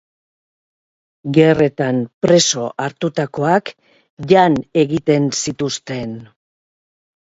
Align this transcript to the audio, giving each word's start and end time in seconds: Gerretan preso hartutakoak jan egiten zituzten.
Gerretan 1.37 1.99
preso 2.25 2.65
hartutakoak 2.85 3.71
jan 4.35 4.57
egiten 4.85 5.29
zituzten. 5.45 6.21